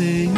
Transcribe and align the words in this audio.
Imerso, 0.00 0.04
ó 0.04 0.37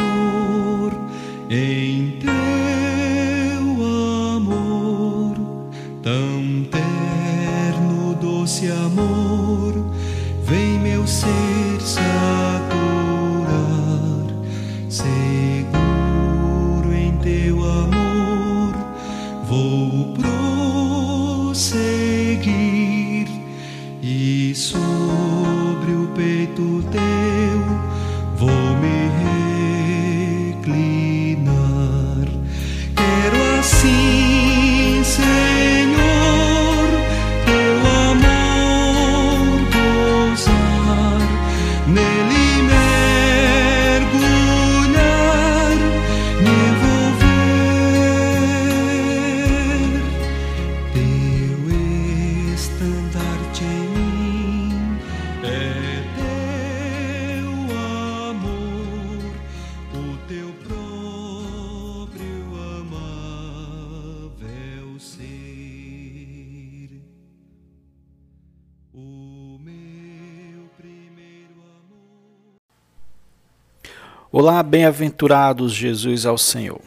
Olá, 74.33 74.63
bem-aventurados, 74.63 75.73
Jesus 75.73 76.25
ao 76.25 76.37
Senhor. 76.37 76.79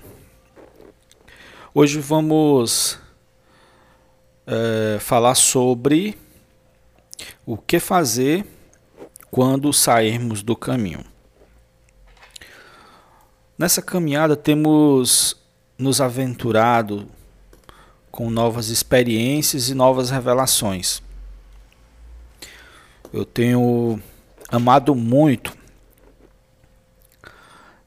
Hoje 1.75 2.01
vamos 2.01 2.99
eh, 4.47 4.97
falar 4.99 5.35
sobre 5.35 6.17
o 7.45 7.59
que 7.59 7.79
fazer 7.79 8.47
quando 9.31 9.71
sairmos 9.75 10.43
do 10.43 10.57
caminho. 10.57 11.05
Nessa 13.59 13.83
caminhada 13.83 14.37
temos 14.37 15.37
nos 15.77 16.01
aventurado 16.01 17.07
com 18.11 18.31
novas 18.31 18.71
experiências 18.71 19.69
e 19.69 19.75
novas 19.75 20.09
revelações. 20.09 21.03
Eu 23.13 23.27
tenho 23.27 24.01
amado 24.51 24.95
muito 24.95 25.63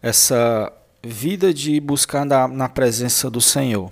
essa 0.02 0.72
vida 1.04 1.54
de 1.54 1.80
buscar 1.80 2.26
na, 2.26 2.48
na 2.48 2.70
presença 2.70 3.30
do 3.30 3.42
Senhor. 3.42 3.92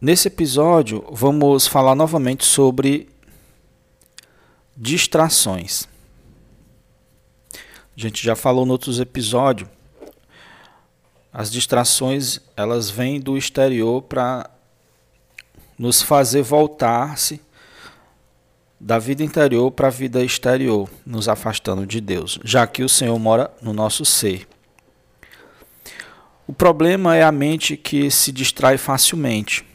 Nesse 0.00 0.28
episódio, 0.28 1.04
vamos 1.10 1.66
falar 1.66 1.94
novamente 1.94 2.44
sobre 2.44 3.08
distrações. 4.76 5.88
A 7.52 8.00
gente 8.00 8.24
já 8.24 8.36
falou 8.36 8.64
em 8.64 8.70
outros 8.70 9.00
episódios. 9.00 9.68
As 11.32 11.50
distrações, 11.50 12.38
elas 12.56 12.88
vêm 12.88 13.20
do 13.20 13.36
exterior 13.36 14.02
para 14.02 14.48
nos 15.76 16.00
fazer 16.00 16.42
voltar-se 16.42 17.40
da 18.80 18.98
vida 18.98 19.24
interior 19.24 19.70
para 19.72 19.88
a 19.88 19.90
vida 19.90 20.22
exterior, 20.22 20.88
nos 21.04 21.28
afastando 21.28 21.84
de 21.86 22.00
Deus, 22.00 22.38
já 22.44 22.66
que 22.66 22.82
o 22.82 22.88
Senhor 22.88 23.18
mora 23.18 23.50
no 23.60 23.72
nosso 23.72 24.04
ser. 24.04 24.46
O 26.46 26.52
problema 26.52 27.16
é 27.16 27.22
a 27.22 27.32
mente 27.32 27.76
que 27.76 28.10
se 28.10 28.32
distrai 28.32 28.78
facilmente. 28.78 29.66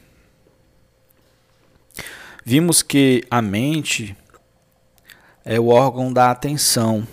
Vimos 2.45 2.81
que 2.81 3.23
a 3.29 3.41
mente 3.41 4.17
é 5.45 5.59
o 5.59 5.67
órgão 5.67 6.11
da 6.11 6.31
atenção. 6.31 7.07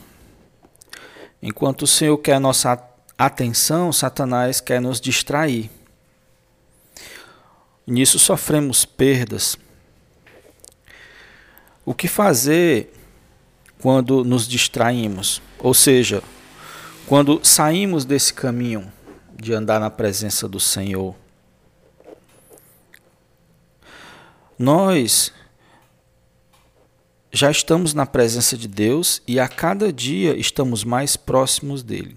Enquanto 1.42 1.82
o 1.82 1.86
Senhor 1.86 2.16
quer 2.18 2.40
nossa 2.40 2.82
atenção, 3.18 3.92
Satanás 3.92 4.60
quer 4.60 4.80
nos 4.80 5.00
distrair. 5.00 5.70
Nisso 7.86 8.18
sofremos 8.18 8.84
perdas. 8.84 9.58
O 11.90 11.92
que 11.92 12.06
fazer 12.06 12.94
quando 13.82 14.22
nos 14.22 14.46
distraímos? 14.46 15.42
Ou 15.58 15.74
seja, 15.74 16.22
quando 17.04 17.40
saímos 17.42 18.04
desse 18.04 18.32
caminho 18.32 18.92
de 19.34 19.52
andar 19.52 19.80
na 19.80 19.90
presença 19.90 20.46
do 20.46 20.60
Senhor? 20.60 21.16
Nós 24.56 25.32
já 27.32 27.50
estamos 27.50 27.92
na 27.92 28.06
presença 28.06 28.56
de 28.56 28.68
Deus 28.68 29.20
e 29.26 29.40
a 29.40 29.48
cada 29.48 29.92
dia 29.92 30.36
estamos 30.36 30.84
mais 30.84 31.16
próximos 31.16 31.82
dele. 31.82 32.16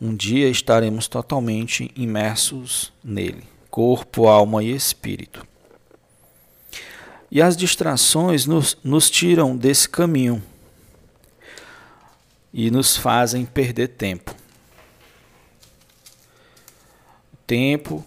Um 0.00 0.14
dia 0.14 0.48
estaremos 0.48 1.08
totalmente 1.08 1.90
imersos 1.96 2.92
nele, 3.02 3.42
corpo, 3.72 4.28
alma 4.28 4.62
e 4.62 4.70
espírito. 4.70 5.44
E 7.30 7.42
as 7.42 7.56
distrações 7.56 8.46
nos, 8.46 8.76
nos 8.84 9.10
tiram 9.10 9.56
desse 9.56 9.88
caminho 9.88 10.42
e 12.52 12.70
nos 12.70 12.96
fazem 12.96 13.44
perder 13.44 13.88
tempo. 13.88 14.34
Tempo 17.46 18.04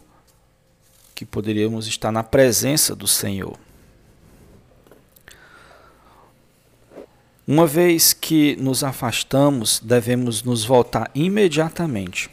que 1.14 1.26
poderíamos 1.26 1.86
estar 1.86 2.12
na 2.12 2.24
presença 2.24 2.96
do 2.96 3.08
Senhor. 3.08 3.58
Uma 7.46 7.66
vez 7.66 8.14
que 8.14 8.56
nos 8.58 8.84
afastamos, 8.84 9.80
devemos 9.84 10.44
nos 10.44 10.64
voltar 10.64 11.10
imediatamente. 11.16 12.30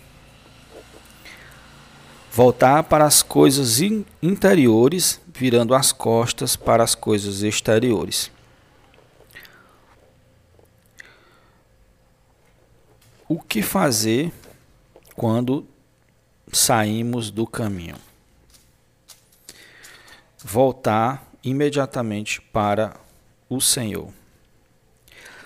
Voltar 2.31 2.83
para 2.83 3.07
as 3.07 3.23
coisas 3.23 3.81
interiores, 4.23 5.19
virando 5.39 5.75
as 5.75 5.93
costas 5.93 6.57
para 6.57 6.83
as 6.83 6.95
coisas 6.95 7.43
exteriores. 7.43 8.31
O 13.29 13.39
que 13.41 13.61
fazer 13.61 14.33
quando 15.15 15.67
saímos 16.51 17.31
do 17.31 17.47
caminho? 17.47 17.97
Voltar 20.43 21.31
imediatamente 21.45 22.41
para 22.41 22.99
o 23.49 23.61
Senhor. 23.61 24.11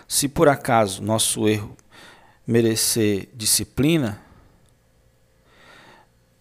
Se 0.06 0.28
por 0.28 0.48
acaso 0.48 1.02
nosso 1.02 1.48
erro 1.48 1.76
merecer 2.46 3.28
disciplina, 3.34 4.22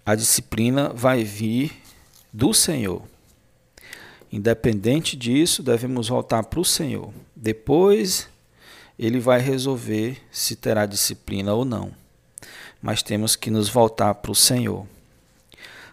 a 0.06 0.14
disciplina 0.14 0.90
vai 0.90 1.24
vir 1.24 1.82
do 2.32 2.54
Senhor. 2.54 3.02
Independente 4.32 5.18
disso, 5.18 5.64
devemos 5.64 6.08
voltar 6.08 6.44
para 6.44 6.60
o 6.60 6.66
Senhor. 6.66 7.12
Depois, 7.36 8.30
Ele 8.98 9.20
vai 9.20 9.40
resolver 9.40 10.22
se 10.32 10.56
terá 10.56 10.86
disciplina 10.86 11.54
ou 11.54 11.66
não. 11.66 11.92
Mas 12.82 13.02
temos 13.02 13.36
que 13.36 13.50
nos 13.50 13.70
voltar 13.70 14.14
para 14.16 14.32
o 14.32 14.36
Senhor. 14.36 14.86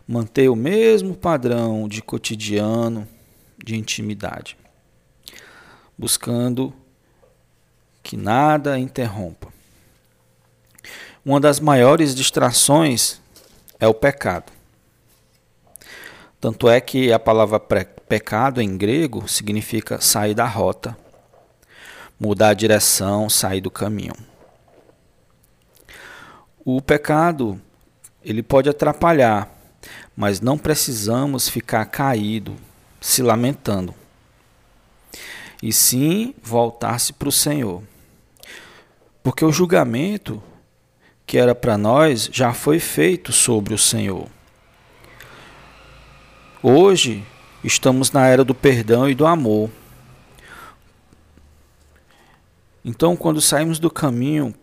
Manter 0.06 0.48
o 0.48 0.56
mesmo 0.56 1.16
padrão 1.16 1.88
de 1.88 2.02
cotidiano, 2.02 3.08
de 3.58 3.74
intimidade. 3.74 4.56
Buscando 5.98 6.72
que 8.02 8.16
nada 8.16 8.78
interrompa. 8.78 9.52
Uma 11.24 11.40
das 11.40 11.58
maiores 11.58 12.14
distrações 12.14 13.20
é 13.80 13.88
o 13.88 13.94
pecado. 13.94 14.52
Tanto 16.40 16.68
é 16.68 16.80
que 16.80 17.12
a 17.12 17.18
palavra 17.18 17.58
pecado 18.08 18.60
em 18.60 18.76
grego 18.76 19.28
significa 19.28 20.00
sair 20.00 20.34
da 20.34 20.46
rota, 20.46 20.96
mudar 22.18 22.50
a 22.50 22.54
direção, 22.54 23.28
sair 23.28 23.60
do 23.60 23.70
caminho. 23.70 24.14
O 26.64 26.80
pecado, 26.80 27.60
ele 28.24 28.42
pode 28.42 28.68
atrapalhar, 28.68 29.48
mas 30.16 30.40
não 30.40 30.56
precisamos 30.56 31.48
ficar 31.48 31.84
caído, 31.86 32.56
se 33.00 33.22
lamentando. 33.22 33.94
e 35.62 35.72
sim 35.72 36.34
voltar-se 36.42 37.12
para 37.12 37.28
o 37.28 37.32
Senhor. 37.32 37.82
Porque 39.22 39.44
o 39.44 39.52
julgamento 39.52 40.42
que 41.26 41.38
era 41.38 41.54
para 41.54 41.76
nós 41.76 42.28
já 42.32 42.52
foi 42.52 42.78
feito 42.78 43.32
sobre 43.32 43.74
o 43.74 43.78
Senhor. 43.78 44.28
Hoje 46.62 47.24
estamos 47.66 48.12
na 48.12 48.26
era 48.26 48.44
do 48.44 48.54
perdão 48.54 49.08
e 49.08 49.14
do 49.14 49.26
amor. 49.26 49.70
Então, 52.84 53.16
quando 53.16 53.40
saímos 53.40 53.80
do 53.80 53.90
caminho, 53.90 54.54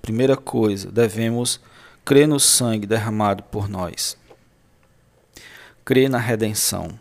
primeira 0.00 0.36
coisa, 0.36 0.90
devemos 0.90 1.60
crer 2.04 2.26
no 2.26 2.40
sangue 2.40 2.86
derramado 2.86 3.44
por 3.44 3.68
nós. 3.68 4.16
Crer 5.84 6.10
na 6.10 6.18
redenção. 6.18 6.98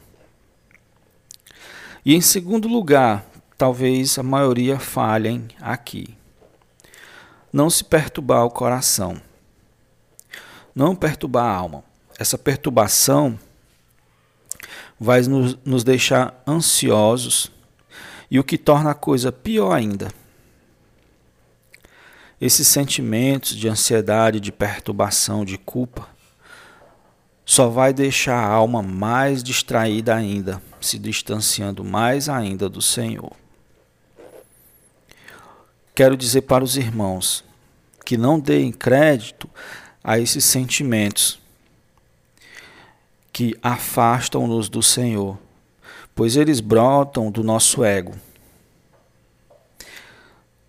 E 2.05 2.15
em 2.15 2.21
segundo 2.21 2.67
lugar, 2.67 3.25
talvez 3.57 4.19
a 4.19 4.23
maioria 4.23 4.79
falhem 4.79 5.47
aqui. 5.59 6.15
Não 7.51 7.69
se 7.69 7.83
perturbar 7.83 8.45
o 8.45 8.51
coração. 8.51 9.19
Não 10.75 10.95
perturbar 10.95 11.45
a 11.45 11.55
alma. 11.55 11.83
Essa 12.17 12.37
perturbação 12.37 13.37
vai 15.01 15.21
nos, 15.23 15.57
nos 15.65 15.83
deixar 15.83 16.41
ansiosos 16.47 17.51
e 18.29 18.39
o 18.39 18.43
que 18.43 18.57
torna 18.57 18.91
a 18.91 18.95
coisa 18.95 19.31
pior 19.31 19.73
ainda 19.73 20.09
esses 22.41 22.67
sentimentos 22.67 23.55
de 23.55 23.69
ansiedade, 23.69 24.39
de 24.39 24.51
perturbação, 24.51 25.45
de 25.45 25.59
culpa, 25.59 26.07
só 27.45 27.69
vai 27.69 27.93
deixar 27.93 28.35
a 28.35 28.47
alma 28.47 28.81
mais 28.81 29.43
distraída 29.43 30.15
ainda, 30.15 30.61
se 30.79 30.97
distanciando 30.97 31.83
mais 31.83 32.27
ainda 32.27 32.67
do 32.67 32.81
Senhor. 32.81 33.31
Quero 35.93 36.17
dizer 36.17 36.41
para 36.41 36.63
os 36.63 36.77
irmãos 36.77 37.43
que 38.03 38.17
não 38.17 38.39
deem 38.39 38.71
crédito 38.71 39.47
a 40.03 40.17
esses 40.17 40.43
sentimentos 40.43 41.39
que 43.31 43.55
afastam-nos 43.61 44.69
do 44.69 44.83
Senhor, 44.83 45.37
pois 46.13 46.35
eles 46.35 46.59
brotam 46.59 47.31
do 47.31 47.43
nosso 47.43 47.83
ego 47.83 48.13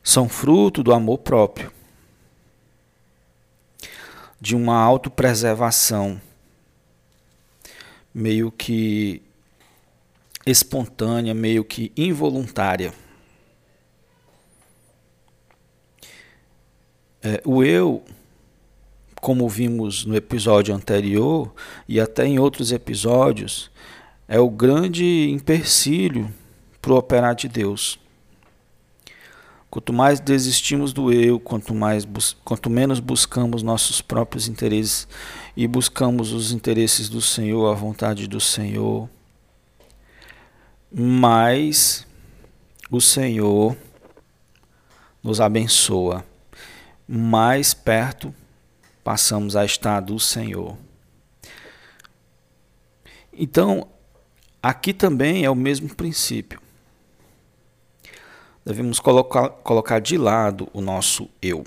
são 0.02 0.28
fruto 0.28 0.82
do 0.82 0.92
amor 0.92 1.18
próprio, 1.18 1.72
de 4.40 4.56
uma 4.56 4.76
autopreservação 4.76 6.20
meio 8.12 8.50
que 8.50 9.22
espontânea, 10.44 11.32
meio 11.32 11.64
que 11.64 11.92
involuntária. 11.96 12.92
É, 17.22 17.40
o 17.44 17.62
eu, 17.62 18.04
como 19.22 19.48
vimos 19.48 20.04
no 20.04 20.16
episódio 20.16 20.74
anterior 20.74 21.54
e 21.88 22.00
até 22.00 22.26
em 22.26 22.40
outros 22.40 22.72
episódios, 22.72 23.70
é 24.26 24.40
o 24.40 24.50
grande 24.50 25.30
empecilho 25.30 26.28
para 26.80 26.92
o 26.92 26.96
operar 26.96 27.32
de 27.36 27.46
Deus. 27.46 28.00
Quanto 29.70 29.92
mais 29.92 30.18
desistimos 30.18 30.92
do 30.92 31.12
eu, 31.12 31.38
quanto, 31.38 31.72
mais 31.72 32.04
quanto 32.44 32.68
menos 32.68 32.98
buscamos 32.98 33.62
nossos 33.62 34.02
próprios 34.02 34.48
interesses 34.48 35.06
e 35.56 35.68
buscamos 35.68 36.32
os 36.32 36.50
interesses 36.50 37.08
do 37.08 37.20
Senhor, 37.20 37.70
a 37.70 37.74
vontade 37.74 38.26
do 38.26 38.40
Senhor, 38.40 39.08
mais 40.92 42.04
o 42.90 43.00
Senhor 43.00 43.76
nos 45.22 45.40
abençoa, 45.40 46.24
mais 47.06 47.72
perto 47.72 48.34
passamos 49.02 49.56
a 49.56 49.64
estar 49.64 50.00
do 50.00 50.18
Senhor. 50.18 50.76
Então, 53.32 53.88
aqui 54.62 54.92
também 54.92 55.44
é 55.44 55.50
o 55.50 55.54
mesmo 55.54 55.94
princípio 55.94 56.60
devemos 58.64 59.00
colocar, 59.00 59.48
colocar 59.48 60.00
de 60.00 60.16
lado 60.16 60.68
o 60.72 60.80
nosso 60.80 61.28
eu. 61.40 61.66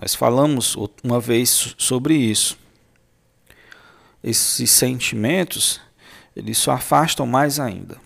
Nós 0.00 0.14
falamos 0.14 0.76
uma 1.02 1.20
vez 1.20 1.74
sobre 1.76 2.14
isso. 2.14 2.58
Esses 4.22 4.70
sentimentos, 4.70 5.80
eles 6.36 6.58
só 6.58 6.72
afastam 6.72 7.26
mais 7.26 7.58
ainda. 7.58 7.98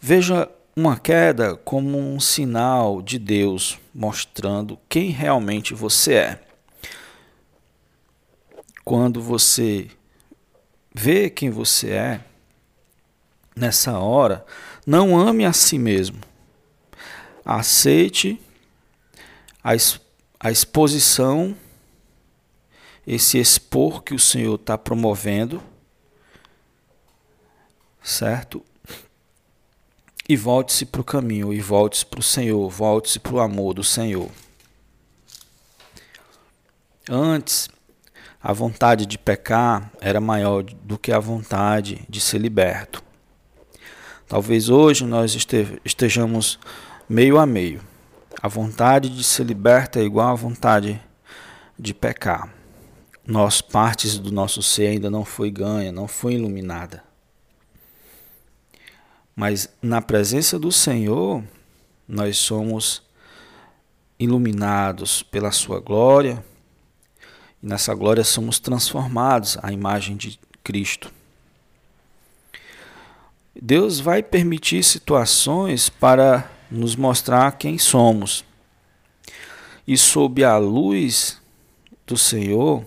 Veja 0.00 0.48
uma 0.78 0.98
queda 0.98 1.56
como 1.56 1.98
um 1.98 2.20
sinal 2.20 3.00
de 3.00 3.18
Deus 3.18 3.78
mostrando 3.94 4.78
quem 4.90 5.08
realmente 5.08 5.72
você 5.72 6.14
é. 6.14 6.40
Quando 8.84 9.22
você 9.22 9.90
vê 10.94 11.30
quem 11.30 11.48
você 11.48 11.90
é, 11.92 12.20
nessa 13.56 13.98
hora, 13.98 14.44
não 14.86 15.18
ame 15.18 15.46
a 15.46 15.52
si 15.52 15.78
mesmo. 15.78 16.20
Aceite 17.42 18.38
a, 19.64 19.70
a 20.38 20.50
exposição, 20.50 21.56
esse 23.06 23.38
expor 23.38 24.02
que 24.02 24.14
o 24.14 24.18
Senhor 24.18 24.56
está 24.56 24.76
promovendo, 24.76 25.62
certo? 28.02 28.62
E 30.28 30.36
volte-se 30.36 30.84
para 30.84 31.00
o 31.00 31.04
caminho, 31.04 31.52
e 31.52 31.60
volte-se 31.60 32.04
para 32.04 32.20
o 32.20 32.22
Senhor, 32.22 32.68
volte-se 32.68 33.20
para 33.20 33.34
o 33.34 33.40
amor 33.40 33.74
do 33.74 33.84
Senhor. 33.84 34.28
Antes, 37.08 37.68
a 38.42 38.52
vontade 38.52 39.06
de 39.06 39.16
pecar 39.16 39.90
era 40.00 40.20
maior 40.20 40.64
do 40.64 40.98
que 40.98 41.12
a 41.12 41.20
vontade 41.20 42.04
de 42.08 42.20
ser 42.20 42.38
liberto. 42.38 43.02
Talvez 44.26 44.68
hoje 44.68 45.04
nós 45.04 45.36
estejamos 45.84 46.58
meio 47.08 47.38
a 47.38 47.46
meio. 47.46 47.80
A 48.42 48.48
vontade 48.48 49.08
de 49.08 49.22
ser 49.22 49.44
liberta 49.44 50.00
é 50.00 50.02
igual 50.02 50.28
à 50.28 50.34
vontade 50.34 51.00
de 51.78 51.94
pecar. 51.94 52.52
Nós, 53.24 53.60
partes 53.60 54.18
do 54.18 54.32
nosso 54.32 54.62
ser 54.62 54.88
ainda 54.88 55.10
não 55.10 55.24
foi 55.24 55.50
ganha, 55.50 55.92
não 55.92 56.08
foi 56.08 56.34
iluminada. 56.34 57.02
Mas 59.36 59.68
na 59.82 60.00
presença 60.00 60.58
do 60.58 60.72
Senhor, 60.72 61.44
nós 62.08 62.38
somos 62.38 63.02
iluminados 64.18 65.22
pela 65.22 65.52
sua 65.52 65.78
glória, 65.78 66.42
e 67.62 67.66
nessa 67.66 67.94
glória 67.94 68.24
somos 68.24 68.58
transformados 68.58 69.58
à 69.62 69.70
imagem 69.70 70.16
de 70.16 70.40
Cristo. 70.64 71.12
Deus 73.54 74.00
vai 74.00 74.22
permitir 74.22 74.82
situações 74.82 75.90
para 75.90 76.50
nos 76.70 76.96
mostrar 76.96 77.52
quem 77.58 77.76
somos. 77.76 78.42
E 79.86 79.98
sob 79.98 80.42
a 80.44 80.56
luz 80.56 81.40
do 82.06 82.16
Senhor, 82.16 82.82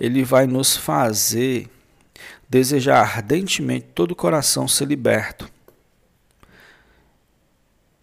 Ele 0.00 0.24
vai 0.24 0.48
nos 0.48 0.76
fazer 0.76 1.70
desejar 2.48 3.00
ardentemente 3.00 3.86
todo 3.94 4.12
o 4.12 4.16
coração 4.16 4.68
ser 4.68 4.86
liberto. 4.86 5.50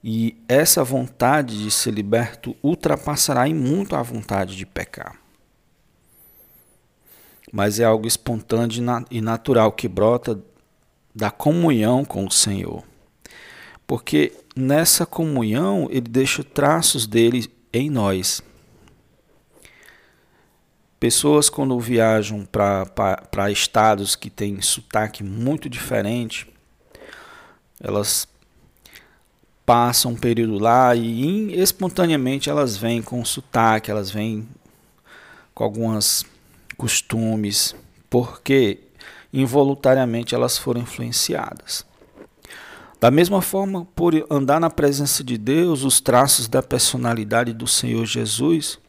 E 0.03 0.35
essa 0.49 0.83
vontade 0.83 1.63
de 1.63 1.71
ser 1.71 1.91
liberto 1.91 2.55
ultrapassará 2.61 3.47
em 3.47 3.53
muito 3.53 3.95
a 3.95 4.01
vontade 4.01 4.55
de 4.55 4.65
pecar. 4.65 5.17
Mas 7.51 7.79
é 7.79 7.85
algo 7.85 8.05
espontâneo 8.05 8.83
e 9.09 9.21
natural 9.21 9.71
que 9.71 9.87
brota 9.87 10.41
da 11.15 11.31
comunhão 11.31 12.03
com 12.03 12.25
o 12.25 12.31
Senhor. 12.31 12.83
Porque 13.87 14.33
nessa 14.55 15.05
comunhão 15.05 15.87
ele 15.89 16.09
deixa 16.09 16.43
traços 16.43 17.07
dele 17.07 17.49
em 17.71 17.89
nós. 17.89 18.41
Pessoas 21.03 21.49
quando 21.49 21.77
viajam 21.81 22.47
para 22.49 23.51
estados 23.51 24.15
que 24.15 24.29
têm 24.29 24.61
sotaque 24.61 25.21
muito 25.21 25.69
diferente, 25.69 26.47
elas 27.77 28.25
passam 29.65 30.11
um 30.11 30.15
período 30.15 30.57
lá 30.57 30.95
e 30.95 31.59
espontaneamente 31.59 32.49
elas 32.49 32.77
vêm 32.77 33.01
com 33.01 33.25
sotaque, 33.25 33.91
elas 33.91 34.11
vêm 34.11 34.47
com 35.53 35.65
alguns 35.65 36.25
costumes, 36.77 37.75
porque 38.09 38.79
involuntariamente 39.33 40.33
elas 40.33 40.57
foram 40.57 40.79
influenciadas. 40.79 41.85
Da 43.01 43.11
mesma 43.11 43.41
forma, 43.41 43.83
por 43.93 44.13
andar 44.29 44.61
na 44.61 44.69
presença 44.69 45.21
de 45.21 45.37
Deus, 45.37 45.83
os 45.83 45.99
traços 45.99 46.47
da 46.47 46.63
personalidade 46.63 47.51
do 47.51 47.67
Senhor 47.67 48.05
Jesus 48.05 48.79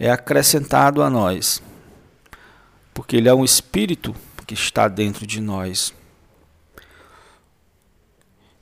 é 0.00 0.10
acrescentado 0.10 1.02
a 1.02 1.10
nós, 1.10 1.62
porque 2.94 3.16
Ele 3.16 3.28
é 3.28 3.34
um 3.34 3.44
Espírito 3.44 4.16
que 4.46 4.54
está 4.54 4.88
dentro 4.88 5.26
de 5.26 5.42
nós. 5.42 5.94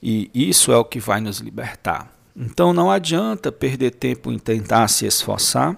E 0.02 0.28
isso 0.34 0.72
é 0.72 0.76
o 0.76 0.84
que 0.84 0.98
vai 0.98 1.20
nos 1.20 1.38
libertar. 1.38 2.12
Então 2.36 2.72
não 2.72 2.90
adianta 2.90 3.52
perder 3.52 3.92
tempo 3.92 4.32
em 4.32 4.38
tentar 4.38 4.88
se 4.88 5.06
esforçar 5.06 5.76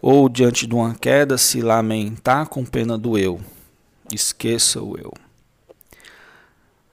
ou 0.00 0.28
diante 0.28 0.66
de 0.66 0.74
uma 0.74 0.94
queda 0.94 1.38
se 1.38 1.62
lamentar 1.62 2.46
com 2.46 2.64
pena 2.64 2.98
do 2.98 3.18
eu. 3.18 3.40
Esqueça 4.12 4.82
o 4.82 4.96
eu. 4.98 5.12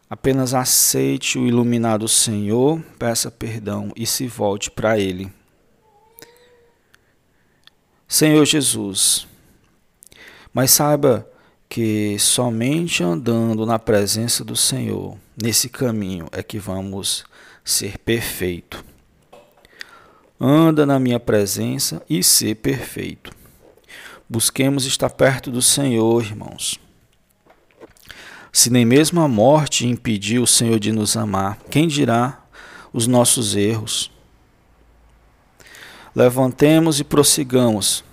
Apenas 0.09 0.53
aceite 0.53 1.37
o 1.37 1.47
iluminado 1.47 2.07
Senhor, 2.07 2.81
peça 2.97 3.29
perdão 3.29 3.91
e 3.95 4.05
se 4.05 4.25
volte 4.27 4.71
para 4.71 4.97
Ele. 4.97 5.31
Senhor 8.13 8.45
Jesus, 8.45 9.25
mas 10.53 10.69
saiba 10.69 11.27
que 11.67 12.15
somente 12.19 13.03
andando 13.03 13.65
na 13.65 13.79
presença 13.79 14.45
do 14.45 14.55
Senhor, 14.55 15.17
nesse 15.35 15.67
caminho, 15.67 16.27
é 16.31 16.43
que 16.43 16.59
vamos 16.59 17.25
ser 17.65 17.97
perfeito. 17.97 18.85
Anda 20.39 20.85
na 20.85 20.99
minha 20.99 21.19
presença 21.19 22.03
e 22.07 22.23
ser 22.23 22.57
perfeito. 22.57 23.31
Busquemos 24.29 24.85
estar 24.85 25.09
perto 25.09 25.49
do 25.49 25.59
Senhor, 25.59 26.23
irmãos. 26.23 26.79
Se 28.51 28.69
nem 28.69 28.85
mesmo 28.85 29.21
a 29.21 29.27
morte 29.27 29.87
impediu 29.87 30.43
o 30.43 30.47
Senhor 30.47 30.79
de 30.79 30.91
nos 30.91 31.17
amar, 31.17 31.57
quem 31.71 31.87
dirá 31.87 32.45
os 32.93 33.07
nossos 33.07 33.55
erros? 33.55 34.12
Levantemos 36.15 36.99
e 36.99 37.03
prossigamos 37.03 38.03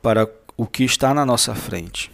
para 0.00 0.30
o 0.56 0.66
que 0.66 0.84
está 0.84 1.12
na 1.12 1.26
nossa 1.26 1.54
frente. 1.54 2.10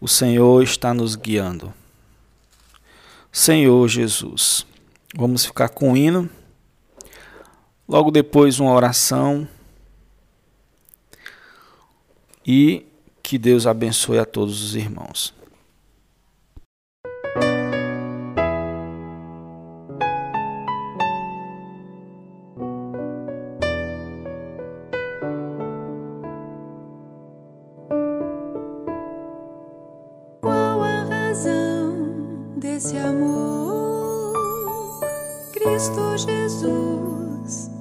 O 0.00 0.06
Senhor 0.06 0.62
está 0.62 0.94
nos 0.94 1.16
guiando. 1.16 1.74
Senhor 3.32 3.88
Jesus, 3.88 4.64
vamos 5.16 5.44
ficar 5.44 5.68
com 5.68 5.92
o 5.92 5.96
hino. 5.96 6.30
Logo 7.88 8.10
depois, 8.10 8.60
uma 8.60 8.72
oração. 8.72 9.48
E 12.46 12.86
que 13.22 13.36
Deus 13.36 13.66
abençoe 13.66 14.18
a 14.18 14.24
todos 14.24 14.62
os 14.62 14.74
irmãos. 14.74 15.37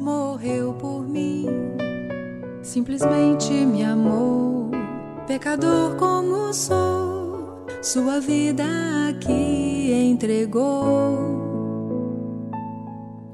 Morreu 0.07 0.73
por 0.73 1.05
mim, 1.05 1.47
simplesmente 2.61 3.51
me 3.51 3.83
amou, 3.83 4.71
pecador 5.27 5.97
como 5.97 6.53
sou, 6.53 7.65
sua 7.81 8.21
vida 8.21 8.63
aqui 9.09 9.91
entregou. 9.91 11.35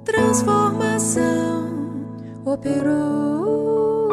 Transformação 0.04 1.70
operou 2.44 4.10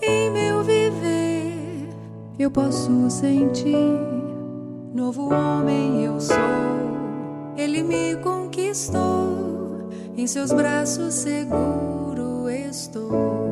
em 0.00 0.30
meu 0.30 0.62
viver, 0.62 1.90
eu 2.38 2.50
posso 2.50 3.10
sentir 3.10 4.00
Novo 4.94 5.34
homem 5.34 6.04
eu 6.04 6.18
sou, 6.18 6.36
ele 7.54 7.82
me 7.82 8.16
conquistou, 8.16 9.43
em 10.16 10.26
seus 10.26 10.52
braços 10.52 11.14
seguro 11.14 12.48
estou. 12.48 13.43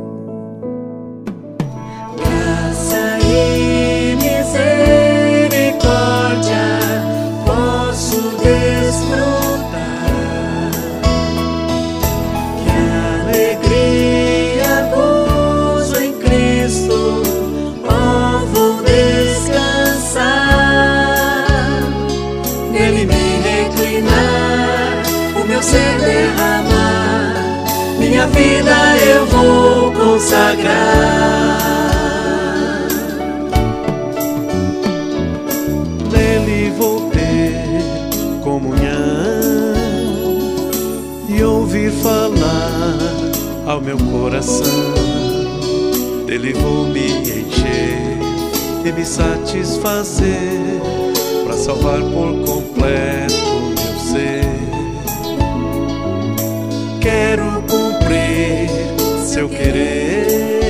Falar 42.02 42.98
ao 43.66 43.80
meu 43.80 43.96
coração. 43.98 44.66
Dele 46.26 46.52
vou 46.54 46.86
me 46.86 47.06
encher 47.08 48.18
e 48.84 48.92
me 48.92 49.04
satisfazer 49.04 50.80
para 51.44 51.56
salvar 51.56 52.00
por 52.00 52.44
completo 52.44 53.74
meu 53.76 53.98
ser. 54.00 54.42
Quero 57.00 57.62
seu 59.32 59.48
querer. 59.48 60.60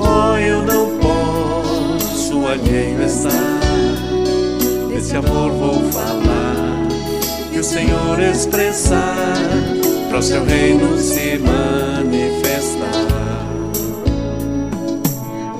Oh, 0.00 0.36
eu 0.38 0.62
não 0.62 0.98
posso 0.98 2.46
alheio 2.46 3.02
estar. 3.02 3.60
Desse 4.88 5.14
amor 5.16 5.50
vou 5.50 5.92
falar 5.92 6.31
o 7.62 7.64
Senhor 7.64 8.20
expressar 8.20 9.36
para 10.08 10.18
o 10.18 10.22
seu 10.22 10.44
reino 10.44 10.98
se 10.98 11.38
manifestar. 11.38 13.06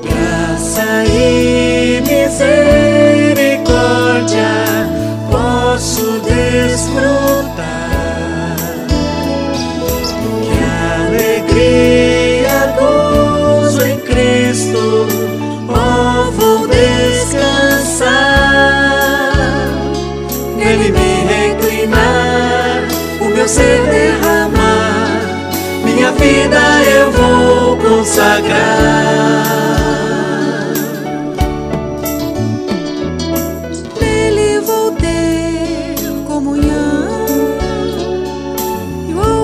Graça 0.02 1.04
e 1.06 2.00
misericórdia 2.00 2.50
posso 5.30 6.02
desfrutar. 6.02 6.31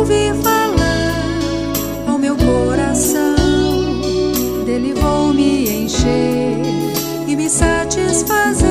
Ouvir 0.09 0.35
falar 0.43 1.73
ao 2.07 2.19
meu 2.19 2.35
coração. 2.35 3.37
Dele 4.65 4.95
vou 4.95 5.35
me 5.35 5.85
encher 5.85 6.57
e 7.27 7.37
me 7.37 7.49
satisfazer 7.49 8.67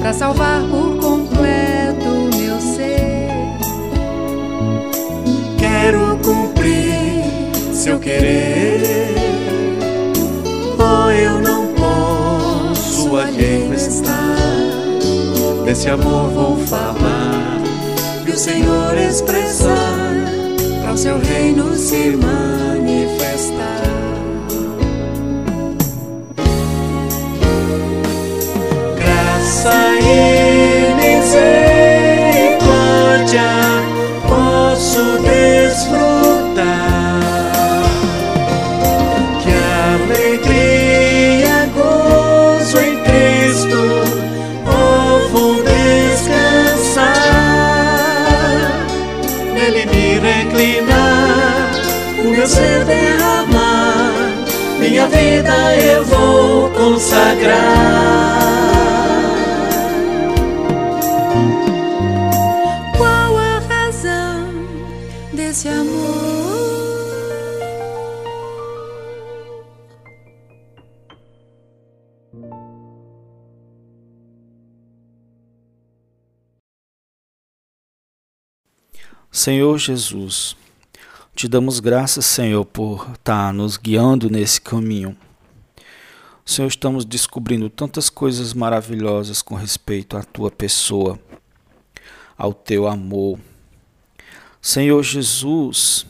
para 0.00 0.12
salvar 0.12 0.62
por 0.62 0.96
completo 0.98 1.72
quero 5.58 6.16
cumprir 6.18 7.74
seu 7.74 7.98
querer. 7.98 9.14
Oh, 10.78 11.10
eu 11.10 11.40
não 11.40 11.66
posso 11.74 13.16
alheio. 13.16 13.72
Desse 15.64 15.88
amor 15.88 16.30
vou 16.30 16.56
falar 16.66 17.60
e 18.26 18.30
o 18.30 18.38
Senhor 18.38 18.96
expressar 18.98 20.01
para 20.92 20.94
o 20.94 20.98
seu 20.98 21.18
reino 21.18 21.74
se 21.74 22.16
manifestar. 22.16 24.01
Alegrar. 57.10 58.42
Qual 62.96 63.36
a 63.36 63.58
razão 63.58 64.52
desse 65.32 65.68
amor? 65.68 66.22
Senhor 79.34 79.78
Jesus, 79.78 80.54
te 81.34 81.48
damos 81.48 81.80
graças, 81.80 82.26
Senhor, 82.26 82.64
por 82.66 83.08
estar 83.14 83.46
tá 83.46 83.52
nos 83.52 83.76
guiando 83.76 84.30
nesse 84.30 84.60
caminho. 84.60 85.16
Senhor, 86.44 86.66
estamos 86.66 87.04
descobrindo 87.04 87.70
tantas 87.70 88.10
coisas 88.10 88.52
maravilhosas 88.52 89.40
com 89.40 89.54
respeito 89.54 90.16
à 90.16 90.24
tua 90.24 90.50
pessoa, 90.50 91.18
ao 92.36 92.52
teu 92.52 92.88
amor. 92.88 93.38
Senhor 94.60 95.02
Jesus, 95.04 96.04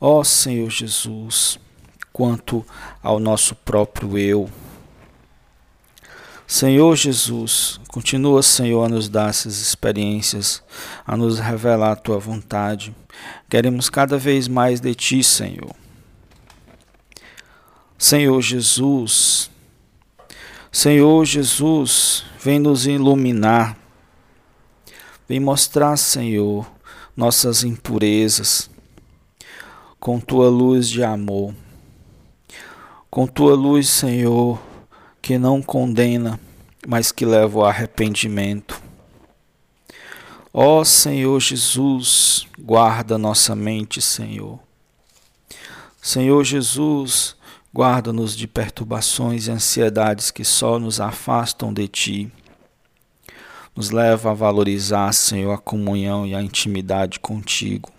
ó 0.00 0.22
Senhor 0.22 0.70
Jesus, 0.70 1.58
quanto 2.12 2.64
ao 3.02 3.18
nosso 3.18 3.54
próprio 3.56 4.16
eu, 4.16 4.48
Senhor 6.46 6.94
Jesus, 6.96 7.80
continua, 7.88 8.42
Senhor, 8.42 8.84
a 8.84 8.88
nos 8.88 9.08
dar 9.08 9.30
essas 9.30 9.58
experiências, 9.58 10.62
a 11.06 11.16
nos 11.16 11.38
revelar 11.38 11.92
a 11.92 11.96
tua 11.96 12.18
vontade. 12.18 12.94
Queremos 13.48 13.88
cada 13.88 14.18
vez 14.18 14.48
mais 14.48 14.78
de 14.78 14.94
ti, 14.94 15.24
Senhor. 15.24 15.81
Senhor 18.02 18.42
Jesus, 18.42 19.48
Senhor 20.72 21.24
Jesus, 21.24 22.24
vem 22.36 22.58
nos 22.58 22.84
iluminar, 22.84 23.78
vem 25.28 25.38
mostrar, 25.38 25.96
Senhor, 25.96 26.68
nossas 27.16 27.62
impurezas 27.62 28.68
com 30.00 30.18
tua 30.18 30.48
luz 30.48 30.88
de 30.88 31.04
amor, 31.04 31.54
com 33.08 33.24
tua 33.24 33.54
luz, 33.54 33.88
Senhor 33.88 34.60
que 35.22 35.38
não 35.38 35.62
condena, 35.62 36.40
mas 36.84 37.12
que 37.12 37.24
leva 37.24 37.60
ao 37.60 37.66
arrependimento. 37.66 38.82
Ó 40.52 40.82
Senhor 40.82 41.38
Jesus, 41.38 42.48
guarda 42.58 43.16
nossa 43.16 43.54
mente, 43.54 44.02
Senhor. 44.02 44.58
Senhor 46.02 46.42
Jesus, 46.42 47.36
guarda-nos 47.74 48.36
de 48.36 48.46
perturbações 48.46 49.46
e 49.46 49.50
ansiedades 49.50 50.30
que 50.30 50.44
só 50.44 50.78
nos 50.78 51.00
afastam 51.00 51.72
de 51.72 51.88
Ti. 51.88 52.32
Nos 53.74 53.90
leva 53.90 54.30
a 54.30 54.34
valorizar, 54.34 55.12
Senhor, 55.14 55.52
a 55.52 55.58
comunhão 55.58 56.26
e 56.26 56.34
a 56.34 56.42
intimidade 56.42 57.18
contigo. 57.18 57.90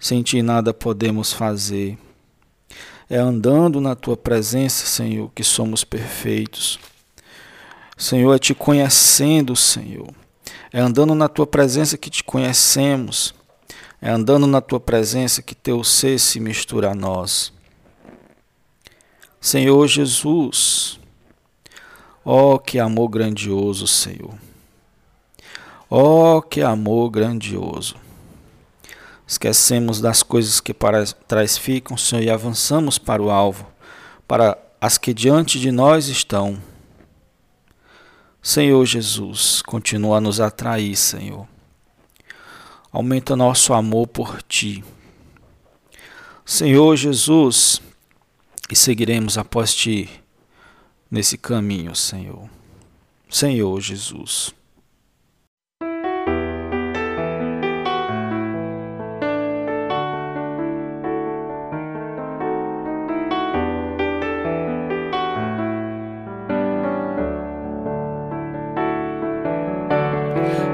Sem 0.00 0.22
Ti 0.22 0.40
nada 0.40 0.72
podemos 0.72 1.32
fazer. 1.32 1.98
É 3.10 3.18
andando 3.18 3.78
na 3.78 3.94
tua 3.94 4.16
presença, 4.16 4.86
Senhor, 4.86 5.30
que 5.34 5.44
somos 5.44 5.84
perfeitos. 5.84 6.80
Senhor, 7.98 8.34
é 8.34 8.38
te 8.38 8.54
conhecendo, 8.54 9.54
Senhor. 9.54 10.08
É 10.72 10.80
andando 10.80 11.14
na 11.14 11.28
tua 11.28 11.46
presença 11.46 11.98
que 11.98 12.08
te 12.08 12.24
conhecemos. 12.24 13.34
É 14.00 14.10
andando 14.10 14.46
na 14.46 14.62
tua 14.62 14.80
presença 14.80 15.42
que 15.42 15.54
teu 15.54 15.84
ser 15.84 16.18
se 16.18 16.40
mistura 16.40 16.92
a 16.92 16.94
nós. 16.94 17.52
Senhor 19.42 19.88
Jesus, 19.88 21.00
ó 22.24 22.54
oh, 22.54 22.58
que 22.60 22.78
amor 22.78 23.08
grandioso, 23.08 23.88
Senhor. 23.88 24.32
Ó 25.90 26.36
oh, 26.36 26.42
que 26.42 26.62
amor 26.62 27.10
grandioso. 27.10 27.96
Esquecemos 29.26 30.00
das 30.00 30.22
coisas 30.22 30.60
que 30.60 30.72
para 30.72 31.04
trás 31.04 31.58
ficam, 31.58 31.96
Senhor, 31.96 32.22
e 32.22 32.30
avançamos 32.30 32.98
para 32.98 33.20
o 33.20 33.32
alvo, 33.32 33.66
para 34.28 34.56
as 34.80 34.96
que 34.96 35.12
diante 35.12 35.58
de 35.58 35.72
nós 35.72 36.06
estão. 36.06 36.56
Senhor 38.40 38.86
Jesus, 38.86 39.60
continua 39.62 40.18
a 40.18 40.20
nos 40.20 40.38
atrair, 40.38 40.94
Senhor. 40.94 41.48
Aumenta 42.92 43.34
nosso 43.34 43.74
amor 43.74 44.06
por 44.06 44.40
Ti. 44.40 44.84
Senhor 46.44 46.94
Jesus, 46.94 47.82
e 48.72 48.74
seguiremos 48.74 49.36
após 49.36 49.74
Ti 49.74 50.08
nesse 51.10 51.36
caminho, 51.36 51.94
Senhor. 51.94 52.48
Senhor 53.28 53.78
Jesus. 53.82 54.54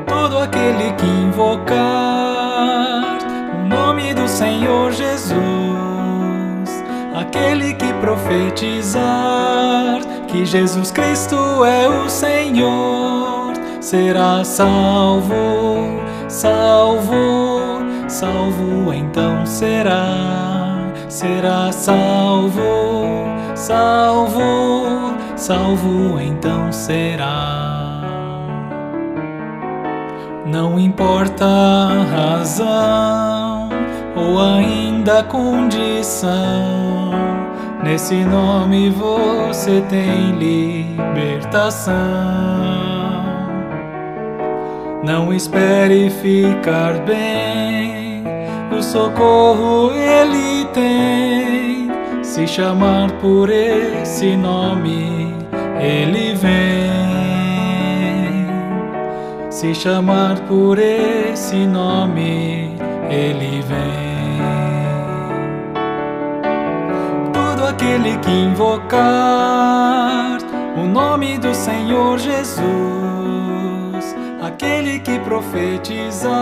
todo 0.06 0.38
aquele 0.38 0.92
que 0.92 1.06
invocar 1.06 3.18
o 3.54 3.68
nome 3.68 4.14
do 4.14 4.28
Senhor 4.28 4.92
Jesus, 4.92 5.47
aquele 7.28 7.74
que 7.74 7.92
profetizar 7.94 9.00
que 10.26 10.44
Jesus 10.46 10.90
Cristo 10.90 11.36
é 11.64 11.86
o 11.88 12.08
Senhor, 12.08 13.52
será 13.80 14.42
salvo, 14.44 16.00
salvo, 16.28 17.80
salvo 18.08 18.92
então 18.92 19.44
será, 19.44 20.90
será 21.08 21.70
salvo, 21.70 23.26
salvo, 23.54 25.14
salvo 25.36 26.20
então 26.20 26.72
será. 26.72 27.76
Não 30.46 30.78
importa 30.78 31.44
a 31.44 32.04
razão 32.04 33.68
ou 34.16 34.40
ainda 34.40 35.20
a 35.20 35.22
condição, 35.22 36.87
nesse 37.82 38.24
nome 38.24 38.90
você 38.90 39.82
tem 39.88 40.32
libertação. 40.38 41.96
Não 45.04 45.32
espere 45.32 46.10
ficar 46.10 46.94
bem, 47.04 48.24
o 48.76 48.82
socorro 48.82 49.92
ele 49.92 50.66
tem. 50.74 51.88
Se 52.22 52.46
chamar 52.46 53.10
por 53.12 53.50
esse 53.50 54.36
nome, 54.36 55.34
ele 55.80 56.34
vem 56.34 56.98
se 59.58 59.74
chamar 59.74 60.38
por 60.46 60.78
esse 60.78 61.66
nome, 61.66 62.76
ele 63.10 63.60
vem. 63.62 64.77
Aquele 67.78 68.18
que 68.18 68.30
invocar 68.30 68.98
o 70.76 70.84
nome 70.84 71.38
do 71.38 71.54
Senhor 71.54 72.18
Jesus, 72.18 72.66
aquele 74.42 74.98
que 74.98 75.20
profetizar 75.20 76.32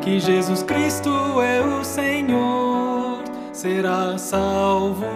que 0.00 0.20
Jesus 0.20 0.62
Cristo 0.62 1.10
é 1.42 1.60
o 1.60 1.82
Senhor, 1.82 3.24
será 3.52 4.16
salvo, 4.16 5.06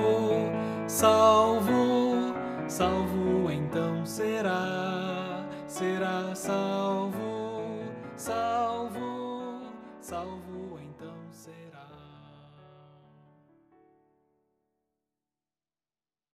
salvo, 0.89 2.35
salvo 2.67 3.49
então 3.53 4.05
será 4.05 5.45
será 5.69 6.35
salvo, 6.35 7.85
salvo, 8.17 9.61
salvo. 10.01 10.46